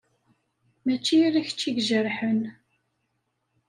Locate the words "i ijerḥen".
1.69-2.41